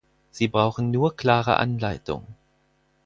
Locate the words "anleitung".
1.57-2.25